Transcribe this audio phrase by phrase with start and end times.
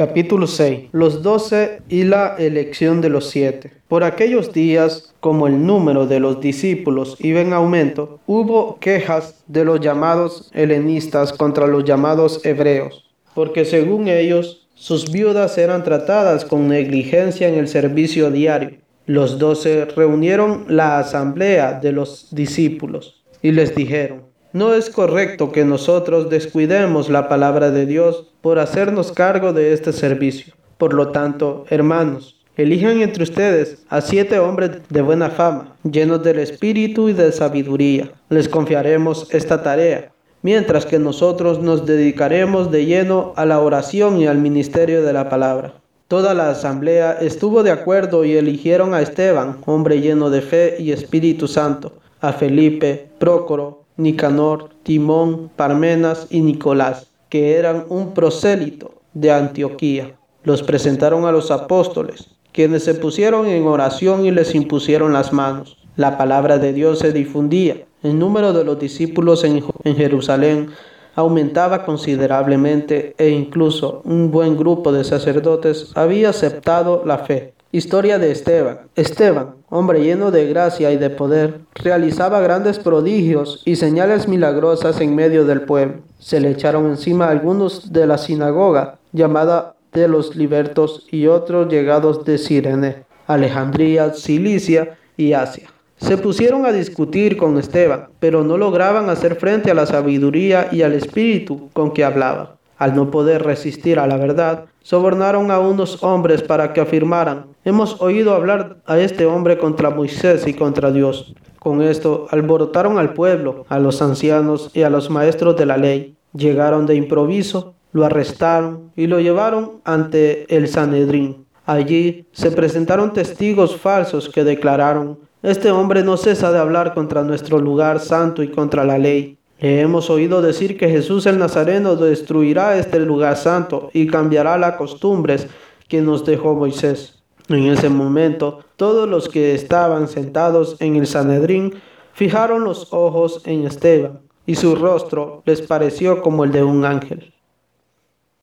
[0.00, 0.88] Capítulo 6.
[0.92, 3.70] Los doce y la elección de los siete.
[3.86, 9.62] Por aquellos días, como el número de los discípulos iba en aumento, hubo quejas de
[9.62, 16.68] los llamados helenistas contra los llamados hebreos, porque según ellos, sus viudas eran tratadas con
[16.68, 18.78] negligencia en el servicio diario.
[19.04, 25.64] Los doce reunieron la asamblea de los discípulos y les dijeron, no es correcto que
[25.64, 30.54] nosotros descuidemos la palabra de Dios por hacernos cargo de este servicio.
[30.76, 36.40] Por lo tanto, hermanos, elijan entre ustedes a siete hombres de buena fama, llenos del
[36.40, 38.10] espíritu y de sabiduría.
[38.28, 44.26] Les confiaremos esta tarea, mientras que nosotros nos dedicaremos de lleno a la oración y
[44.26, 45.74] al ministerio de la palabra.
[46.08, 50.90] Toda la asamblea estuvo de acuerdo y eligieron a Esteban, hombre lleno de fe y
[50.90, 59.30] Espíritu Santo, a Felipe, Prócoro, Nicanor, Timón, Parmenas y Nicolás, que eran un prosélito de
[59.30, 60.16] Antioquía.
[60.42, 65.76] Los presentaron a los apóstoles, quienes se pusieron en oración y les impusieron las manos.
[65.96, 67.84] La palabra de Dios se difundía.
[68.02, 70.70] El número de los discípulos en, Jerusalén
[71.14, 77.52] aumentaba considerablemente e incluso un buen grupo de sacerdotes había aceptado la fe.
[77.72, 78.80] Historia de Esteban.
[78.96, 85.14] Esteban, hombre lleno de gracia y de poder, realizaba grandes prodigios y señales milagrosas en
[85.14, 85.98] medio del pueblo.
[86.18, 92.24] Se le echaron encima algunos de la sinagoga, llamada de los libertos, y otros llegados
[92.24, 95.68] de Sirene, Alejandría, Cilicia y Asia.
[95.96, 100.82] Se pusieron a discutir con Esteban, pero no lograban hacer frente a la sabiduría y
[100.82, 102.56] al espíritu con que hablaba.
[102.78, 108.00] Al no poder resistir a la verdad, sobornaron a unos hombres para que afirmaran, hemos
[108.00, 111.34] oído hablar a este hombre contra Moisés y contra Dios.
[111.58, 116.16] Con esto alborotaron al pueblo, a los ancianos y a los maestros de la ley.
[116.32, 121.44] Llegaron de improviso, lo arrestaron y lo llevaron ante el Sanedrín.
[121.66, 127.58] Allí se presentaron testigos falsos que declararon, este hombre no cesa de hablar contra nuestro
[127.58, 129.38] lugar santo y contra la ley.
[129.58, 134.76] Le hemos oído decir que Jesús el Nazareno destruirá este lugar santo y cambiará las
[134.76, 135.46] costumbres
[135.88, 137.19] que nos dejó Moisés.
[137.50, 141.74] En ese momento, todos los que estaban sentados en el Sanedrín
[142.12, 147.34] fijaron los ojos en Esteban, y su rostro les pareció como el de un ángel.